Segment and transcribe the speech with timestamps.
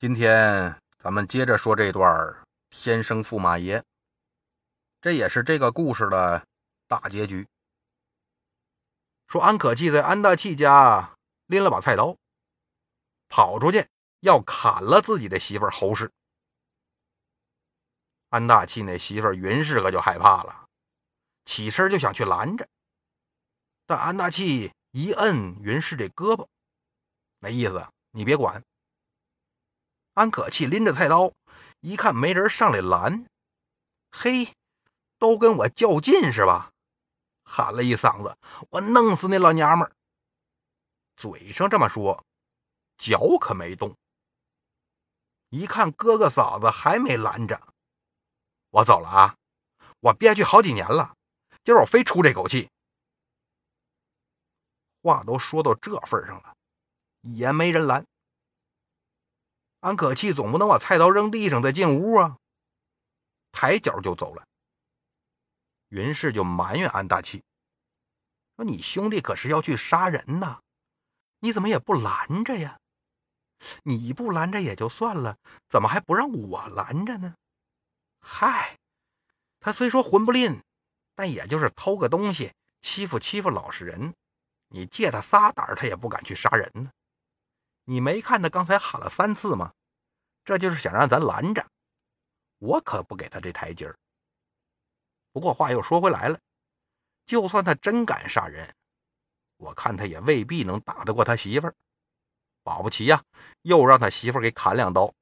[0.00, 3.84] 今天咱们接着说这段天生驸马爷，
[5.02, 6.46] 这也是这个故事的
[6.88, 7.46] 大结局。
[9.26, 12.16] 说安可气在安大器家拎了把菜刀，
[13.28, 13.86] 跑出去
[14.20, 16.10] 要砍了自己的媳妇侯氏。
[18.30, 20.66] 安大器那媳妇云氏可就害怕了，
[21.44, 22.66] 起身就想去拦着，
[23.84, 26.48] 但安大器一摁云氏这胳膊，
[27.40, 28.64] 那意思你别管。
[30.20, 31.32] 安可气拎着菜刀，
[31.80, 33.24] 一看没人上来拦，
[34.10, 34.52] 嘿，
[35.16, 36.70] 都跟我较劲是吧？
[37.42, 38.36] 喊了一嗓子
[38.68, 39.96] ：“我弄死那老娘们儿！”
[41.16, 42.22] 嘴上这么说，
[42.98, 43.96] 脚可没动。
[45.48, 47.58] 一看哥哥嫂子还没拦着，
[48.68, 49.34] 我走了啊！
[50.00, 51.16] 我憋屈好几年了，
[51.64, 52.68] 今儿我非出这口气。
[55.00, 56.54] 话都说到这份上了，
[57.22, 58.04] 也没人拦。
[59.80, 62.36] 安可气总不能把菜刀扔地上再进屋啊！
[63.50, 64.46] 抬脚就走了。
[65.88, 67.42] 云氏就埋怨安大器
[68.56, 70.60] 说：“你兄弟可是要去杀人呐，
[71.40, 72.78] 你怎么也不拦着呀？
[73.82, 75.36] 你不拦着也就算了，
[75.68, 77.34] 怎么还不让我拦着呢？”
[78.20, 78.78] 嗨，
[79.58, 80.62] 他虽说混不吝，
[81.14, 84.14] 但也就是偷个东西，欺负欺负老实人。
[84.68, 86.90] 你借他仨胆他也不敢去杀人呢。
[87.90, 89.72] 你没看他刚才喊了三次吗？
[90.44, 91.66] 这就是想让咱拦着，
[92.58, 93.98] 我可不给他这台阶儿。
[95.32, 96.38] 不过话又说回来了，
[97.26, 98.72] 就算他真敢杀人，
[99.56, 101.74] 我看他也未必能打得过他媳妇儿。
[102.62, 103.24] 保不齐呀，
[103.62, 105.12] 又让他媳妇儿给砍两刀，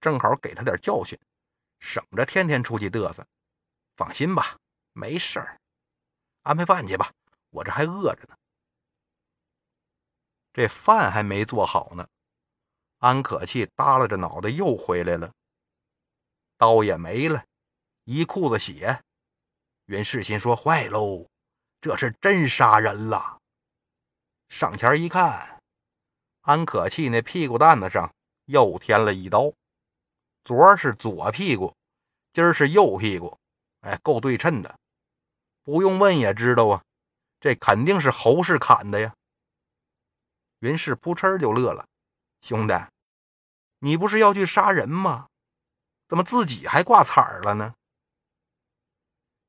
[0.00, 1.18] 正好给他点教训，
[1.78, 3.22] 省着天天出去嘚瑟。
[3.98, 4.56] 放心吧，
[4.94, 5.60] 没事儿。
[6.44, 7.12] 安排饭去吧，
[7.50, 8.34] 我这还饿着呢。
[10.58, 12.08] 这饭还没做好呢，
[12.98, 15.32] 安可气耷拉着脑袋又回来了，
[16.56, 17.44] 刀也没了，
[18.02, 19.00] 一裤子血。
[19.84, 21.28] 袁世新说：“坏喽，
[21.80, 23.38] 这是真杀人了。”
[24.50, 25.60] 上前一看，
[26.40, 28.12] 安可气那屁股蛋子上
[28.46, 29.52] 又添了一刀，
[30.42, 31.72] 昨儿是左屁股，
[32.32, 33.38] 今儿是右屁股，
[33.82, 34.76] 哎，够对称的。
[35.62, 36.82] 不用问也知道啊，
[37.38, 39.14] 这肯定是侯氏砍的呀。
[40.60, 41.86] 云氏扑哧就乐了
[42.42, 42.74] ：“兄弟，
[43.78, 45.28] 你不是要去杀人吗？
[46.08, 47.74] 怎么自己还挂彩儿了呢？”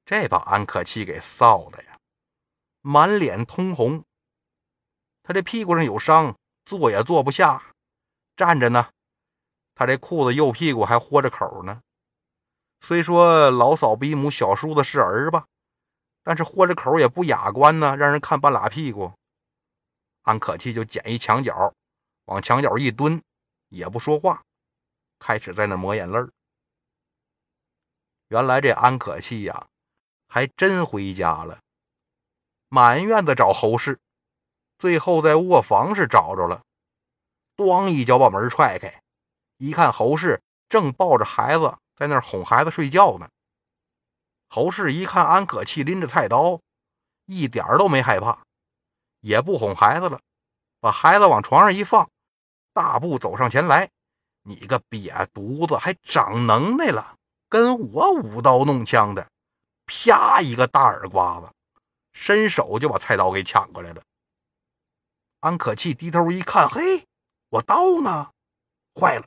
[0.06, 2.00] 这把安可气给臊的呀，
[2.81, 4.03] 满脸通红。
[5.24, 7.74] 他这屁股上有伤，坐也坐不下，
[8.36, 8.90] 站着呢。
[9.75, 11.81] 他这裤子右屁股还豁着口呢。
[12.81, 15.46] 虽说老嫂比母，小叔子是儿吧，
[16.24, 19.14] 但是豁着口也不雅观呢，让人看半拉屁股。
[20.30, 21.74] 安可气就捡一墙角，
[22.26, 23.20] 往墙角一蹲，
[23.70, 24.44] 也不说话，
[25.18, 26.20] 开始在那抹眼泪
[28.28, 29.68] 原来这安可气呀，
[30.28, 31.60] 还真回家了，
[32.68, 34.00] 满院子找侯氏，
[34.78, 36.62] 最后在卧房是找着了，
[37.58, 39.02] 咣一脚把门踹开，
[39.58, 43.28] 一看侯氏正抱着孩子在那哄孩子睡觉呢。
[44.48, 46.62] 侯氏一看安可气拎着菜刀，
[47.26, 48.46] 一点都没害怕。
[49.19, 50.19] 也不哄孩子了，
[50.80, 52.09] 把孩子往床上一放，
[52.74, 53.90] 大步走上前来
[54.44, 57.18] ：“你个瘪犊子，还长能耐了，
[57.50, 59.30] 跟我舞刀弄枪的！”
[59.85, 61.52] 啪一个大耳刮子，
[62.13, 64.03] 伸手就把菜刀给抢过来了。
[65.40, 67.07] 安可气低头一看，嘿，
[67.50, 68.31] 我刀呢？
[68.94, 69.25] 坏了！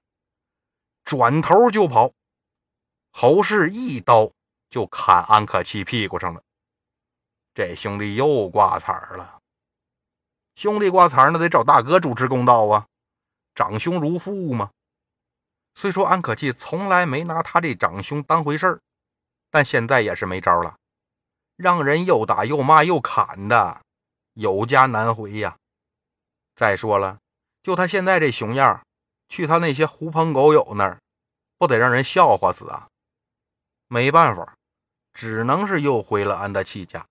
[1.05, 2.13] 转头就跑。
[3.11, 4.31] 侯氏一刀
[4.71, 6.43] 就砍安可气屁股上了，
[7.53, 9.42] 这兄弟又挂彩了。
[10.63, 12.87] 兄弟挂彩那得找大哥主持公道啊，
[13.53, 14.71] 长兄如父嘛。
[15.75, 18.81] 虽说安可气从来没拿他这长兄当回事儿，
[19.51, 20.77] 但现在也是没招了，
[21.57, 23.83] 让人又打又骂又砍的，
[24.35, 25.57] 有家难回呀。
[26.55, 27.19] 再说了，
[27.65, 28.87] 就他现在这熊样，
[29.29, 31.01] 去他那些狐朋狗友那儿，
[31.59, 32.87] 不得让人笑话死啊？
[33.89, 34.55] 没办法，
[35.13, 37.05] 只能是又回了安德气家。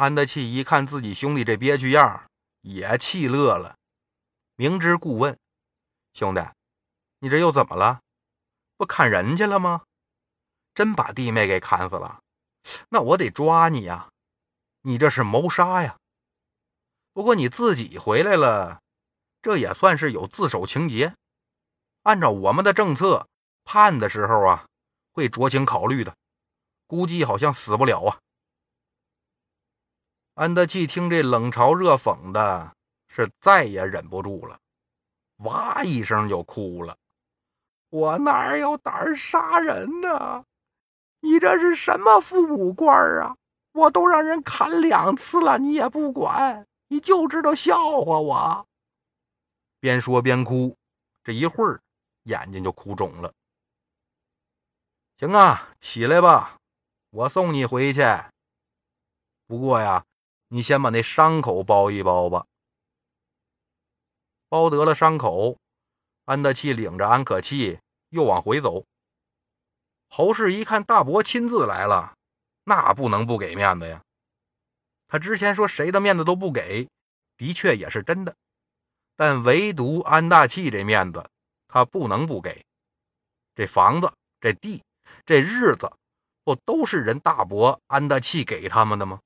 [0.00, 2.24] 安德器一看自己兄弟这憋屈样，
[2.62, 3.76] 也气乐了，
[4.56, 5.38] 明知故问
[6.14, 6.40] ：“兄弟，
[7.18, 8.00] 你这又怎么了？
[8.78, 9.82] 不砍人去了吗？
[10.74, 12.22] 真把弟妹给砍死了？
[12.88, 14.08] 那我得抓你呀！
[14.80, 15.98] 你这是谋杀呀！
[17.12, 18.80] 不过你自己回来了，
[19.42, 21.14] 这也算是有自首情节。
[22.04, 23.28] 按照我们的政策，
[23.64, 24.66] 判的时候啊，
[25.12, 26.16] 会酌情考虑的。
[26.86, 28.18] 估计好像死不了啊。”
[30.40, 32.74] 安德气听这冷嘲热讽的，
[33.08, 34.58] 是再也忍不住了，
[35.44, 36.96] 哇一声就哭了。
[37.90, 40.42] 我哪有胆儿杀人呢？
[41.20, 42.90] 你这是什么父母官
[43.20, 43.36] 啊？
[43.72, 48.66] 我都让人砍两次了，你也不管，你就知道笑话我。
[49.78, 50.74] 边说边哭，
[51.22, 51.82] 这一会儿
[52.22, 53.30] 眼睛就哭肿了。
[55.18, 56.56] 行啊，起来吧，
[57.10, 58.00] 我送你回去。
[59.46, 60.02] 不过呀，
[60.52, 62.44] 你先把那伤口包一包吧。
[64.48, 65.58] 包得了伤口，
[66.24, 68.84] 安德器领着安可气又往回走。
[70.08, 72.16] 侯氏一看大伯亲自来了，
[72.64, 74.02] 那不能不给面子呀。
[75.06, 76.88] 他之前说谁的面子都不给，
[77.36, 78.34] 的确也是真的，
[79.14, 81.30] 但唯独安大器这面子，
[81.68, 82.66] 他不能不给。
[83.54, 84.82] 这房子、这地、
[85.24, 85.92] 这日子，
[86.42, 89.20] 不都是人大伯安大器给他们的吗？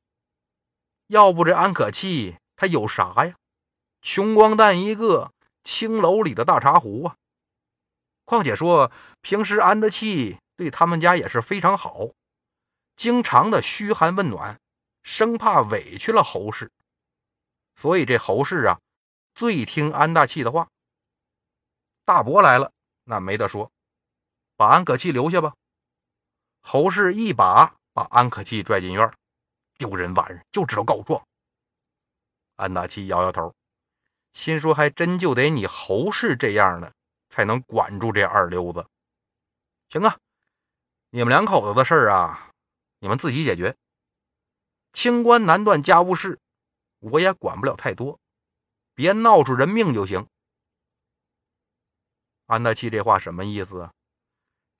[1.08, 3.34] 要不这安可气他有啥呀？
[4.00, 7.16] 穷光蛋一个，青楼里的大茶壶啊！
[8.24, 12.10] 况且说平时安德器对他们家也是非常好，
[12.96, 14.60] 经常的嘘寒问暖，
[15.02, 16.70] 生怕委屈了侯氏，
[17.76, 18.80] 所以这侯氏啊
[19.34, 20.68] 最听安大器的话。
[22.04, 22.70] 大伯来了，
[23.04, 23.70] 那没得说，
[24.56, 25.54] 把安可气留下吧。
[26.60, 29.12] 侯氏一把把安可气拽进院，
[29.78, 31.26] 丢人玩意就知道告状。
[32.56, 33.54] 安大器摇摇头。
[34.32, 36.92] 心说：“还真就得你侯氏这样的，
[37.28, 38.84] 才能管住这二流子。
[39.88, 40.18] 行啊，
[41.10, 42.50] 你们两口子的事儿啊，
[42.98, 43.76] 你们自己解决。
[44.92, 46.40] 清官难断家务事，
[46.98, 48.18] 我也管不了太多，
[48.92, 50.26] 别闹出人命就行。”
[52.46, 53.92] 安大器这话什么意思啊？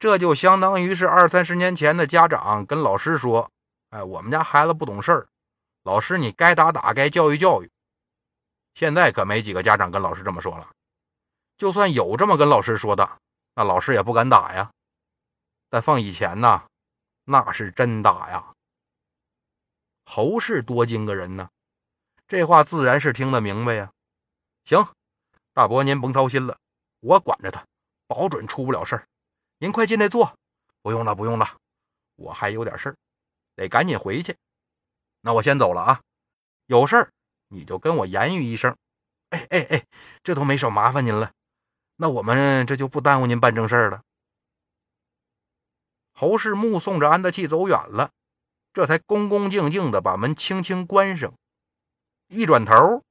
[0.01, 3.53] 这就相当于是二三十年前的家长跟老师说
[3.95, 5.29] ：“哎，我们家孩子不懂事儿，
[5.85, 7.71] 老师你该打打，该教育教育。”
[8.75, 10.69] 现在可没几个家长跟老师这么说了，
[11.57, 13.09] 就算有这么跟老师说的，
[13.55, 14.73] 那老师也不敢打呀。
[15.69, 16.65] 但放以前呢，
[17.23, 18.53] 那是真打呀。
[20.07, 21.49] 侯氏多精个人呢，
[22.27, 23.93] 这话自然是听得明白呀。
[24.65, 24.85] 行，
[25.53, 26.59] 大伯您甭操心了，
[26.99, 27.65] 我管着他，
[28.09, 29.07] 保准出不了事儿。
[29.59, 30.37] 您快进来坐。
[30.83, 31.57] 不用了，不用了，
[32.17, 32.97] 我还有点事儿，
[33.55, 34.37] 得赶紧回去。
[35.21, 36.03] 那我先走了啊，
[36.67, 37.13] 有事儿。
[37.49, 38.77] 你就跟我言语一声，
[39.29, 39.87] 哎哎哎，
[40.25, 41.33] 这都没少麻烦您了。
[41.97, 44.03] 那我们这就不耽误您办正事了。
[46.15, 48.11] 侯氏目送着安德器走远了，
[48.73, 51.33] 这才恭恭敬敬的把门轻轻关上。
[52.27, 53.05] 一转头，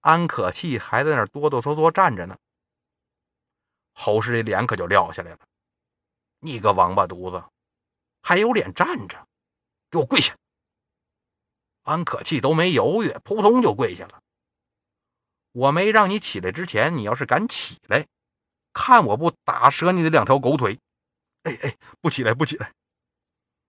[0.00, 2.38] 安可气还在那儿哆哆嗦嗦站着呢。
[3.92, 5.40] 侯氏的脸可就撂下来了
[6.40, 7.44] ：“你个王八犊子，
[8.22, 9.26] 还有脸站着？
[9.96, 10.36] 给我跪下！”
[11.84, 14.20] 安可气都没犹豫，扑通就跪下了。
[15.52, 18.06] 我没让你起来之前，你要是敢起来，
[18.74, 20.78] 看我不打折你的两条狗腿！
[21.44, 22.74] 哎哎，不起来，不起来！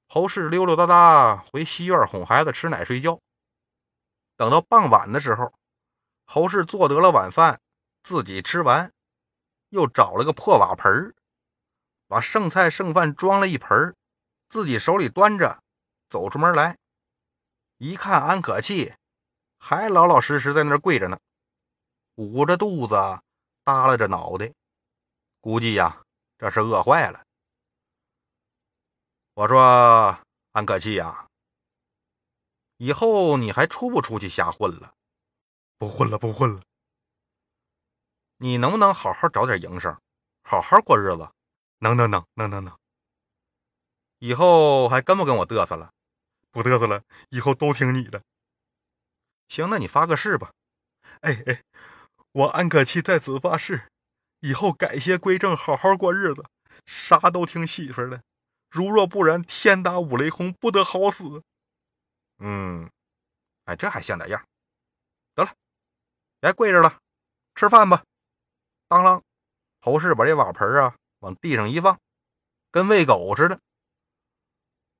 [0.09, 3.19] 侯氏溜溜达达回西院哄孩子吃奶睡觉。
[4.35, 5.53] 等到傍晚的时候，
[6.25, 7.61] 侯氏做得了晚饭，
[8.03, 8.91] 自己吃完，
[9.69, 11.15] 又找了个破瓦盆
[12.07, 13.95] 把剩菜剩饭装了一盆
[14.49, 15.61] 自己手里端着，
[16.09, 16.77] 走出门来。
[17.77, 18.93] 一看安可气，
[19.59, 21.19] 还老老实实在那儿跪着呢，
[22.15, 22.95] 捂着肚子，
[23.63, 24.51] 耷拉着脑袋，
[25.41, 26.01] 估计呀，
[26.37, 27.23] 这是饿坏了。
[29.35, 30.19] 我说
[30.53, 31.27] 安可气呀，
[32.77, 34.93] 以后你还出不出去瞎混了？
[35.77, 36.63] 不混了，不混了。
[38.37, 39.95] 你能不能好好找点营生，
[40.41, 41.29] 好好过日子？
[41.77, 42.75] 能能能能能能。
[44.17, 45.93] 以后还跟不跟我嘚瑟了？
[46.57, 48.23] 不嘚瑟了，以后都听你的。
[49.47, 50.51] 行，那你发个誓吧。
[51.21, 51.63] 哎哎，
[52.31, 53.91] 我安可气在此发誓，
[54.39, 56.43] 以后改邪归正，好好过日子，
[56.87, 58.23] 啥都听媳妇的。
[58.71, 61.43] 如若不然，天打五雷轰，不得好死。
[62.39, 62.89] 嗯，
[63.65, 64.43] 哎，这还像点样。
[65.35, 65.53] 得了，
[66.39, 66.99] 别跪着了，
[67.53, 68.03] 吃饭吧。
[68.87, 69.21] 当啷，
[69.81, 71.99] 侯氏把这瓦盆啊往地上一放，
[72.71, 73.59] 跟喂狗似的。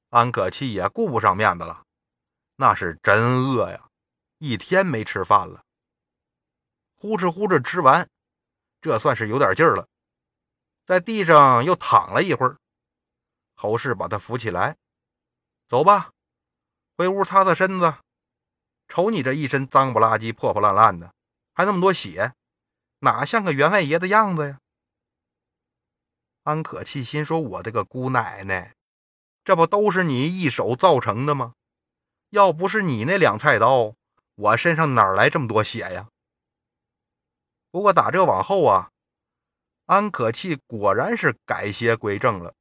[0.09, 1.85] 安可气也顾不上面子了，
[2.55, 3.89] 那是真饿呀，
[4.37, 5.63] 一天没吃饭了。
[6.95, 8.09] 呼哧呼哧吃完，
[8.81, 9.87] 这算是有点劲儿了，
[10.85, 12.57] 在地上又躺了一会儿。
[13.55, 14.77] 侯氏把他扶起来，
[15.67, 16.11] 走吧，
[16.95, 17.95] 回屋擦擦身子。
[18.87, 21.13] 瞅你这一身脏不拉几、破破烂烂的，
[21.53, 22.33] 还那么多血，
[22.99, 24.59] 哪像个员外爷的样子呀？
[26.43, 28.73] 安可气心说：“我这个姑奶奶。”
[29.47, 31.53] 这不都是你一手造成的吗？
[32.31, 33.95] 要不是你那两菜刀，
[34.35, 36.09] 我身上哪来这么多血呀？
[37.71, 38.91] 不过打这往后啊，
[39.85, 42.53] 安可气果然是改邪归正了。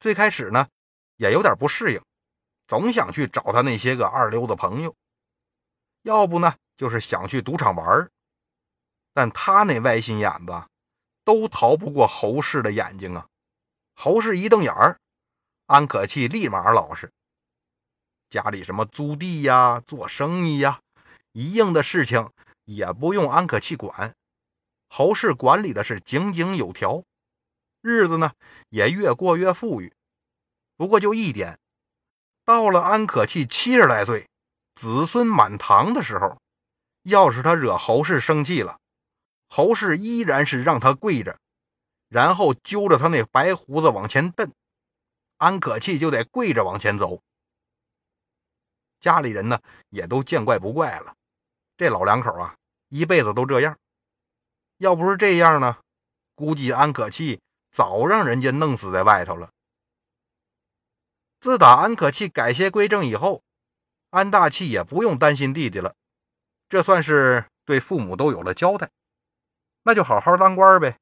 [0.00, 0.66] 最开始呢，
[1.18, 2.02] 也有点不适应，
[2.66, 4.92] 总想去找他那些个二流的朋友，
[6.02, 8.10] 要不呢就是想去赌场玩
[9.12, 10.64] 但他那歪心眼子
[11.22, 13.28] 都逃不过侯氏的眼睛啊！
[13.94, 14.98] 侯氏一瞪眼儿，
[15.66, 17.12] 安可气立马老实。
[18.30, 20.80] 家里什么租地呀、做生意呀，
[21.32, 22.30] 一应的事情
[22.64, 24.14] 也不用安可气管，
[24.88, 27.02] 侯氏管理的是井井有条，
[27.80, 28.32] 日子呢
[28.68, 29.92] 也越过越富裕。
[30.76, 31.58] 不过就一点，
[32.44, 34.28] 到了安可气七十来岁、
[34.76, 36.40] 子孙满堂的时候，
[37.02, 38.78] 要是他惹侯氏生气了，
[39.48, 41.36] 侯氏依然是让他跪着，
[42.08, 44.52] 然后揪着他那白胡子往前蹬，
[45.38, 47.22] 安可气就得跪着往前走。
[49.00, 51.14] 家里人呢也都见怪不怪了，
[51.76, 52.56] 这老两口啊
[52.88, 53.78] 一辈子都这样。
[54.78, 55.78] 要不是这样呢，
[56.34, 57.40] 估计安可气
[57.70, 59.50] 早让人家弄死在外头了。
[61.40, 63.42] 自打安可气改邪归正以后，
[64.10, 65.94] 安大气也不用担心弟弟了，
[66.68, 68.90] 这算是对父母都有了交代。
[69.82, 70.98] 那就好好当官呗。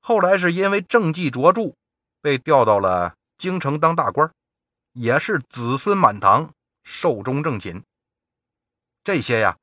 [0.00, 1.74] 后来是因为政绩卓著，
[2.22, 4.30] 被调到了京城当大官，
[4.92, 6.52] 也是子孙满堂。
[6.82, 7.82] 寿终正寝，
[9.04, 9.56] 这些呀，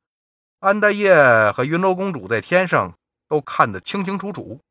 [0.59, 4.61] 安大业和云罗公主在天上都看得清清楚楚，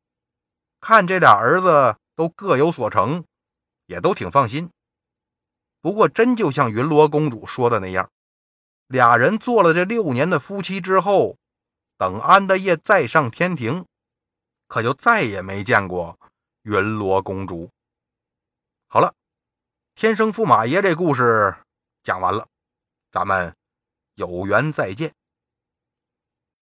[0.79, 3.23] 看这俩儿子都各有所成，
[3.85, 4.69] 也都挺放心。
[5.81, 8.09] 不过，真就像云罗公主说的那样，
[8.87, 11.37] 俩人做了这六年的夫妻之后，
[11.97, 13.85] 等安大业再上天庭，
[14.67, 16.17] 可就再也没见过
[16.63, 17.69] 云罗公主。
[18.89, 19.13] 好了，
[19.95, 21.57] 天生驸马爷这故事。
[22.03, 22.47] 讲完了，
[23.11, 23.53] 咱们
[24.15, 25.13] 有缘再见。